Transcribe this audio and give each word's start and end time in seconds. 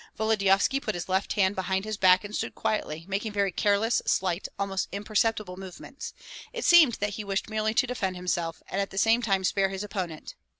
Volodyovski 0.17 0.81
put 0.81 0.95
his 0.95 1.07
left 1.07 1.33
hand 1.33 1.53
behind 1.55 1.85
his 1.85 1.95
back 1.95 2.23
and 2.23 2.35
stood 2.35 2.55
quietly, 2.55 3.05
making 3.07 3.31
very 3.33 3.51
careless, 3.51 4.01
slight, 4.07 4.47
almost 4.57 4.87
imperceptible 4.91 5.57
movements; 5.57 6.15
it 6.53 6.65
seemed 6.65 6.93
that 6.93 7.11
he 7.11 7.23
wished 7.23 7.51
merely 7.51 7.75
to 7.75 7.85
defend 7.85 8.15
himself, 8.15 8.63
and 8.69 8.81
at 8.81 8.89
the 8.89 8.97
same 8.97 9.21
time 9.21 9.43
spare 9.43 9.69
his 9.69 9.83
opponent. 9.83 10.33